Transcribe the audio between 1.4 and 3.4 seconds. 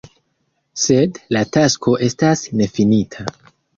tasko estas nefinita.